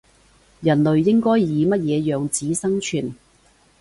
[0.61, 3.13] 人類應該以乜嘢樣子生存